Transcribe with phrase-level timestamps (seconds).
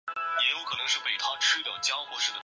[0.07, 0.15] 选
[1.63, 2.33] 择的机会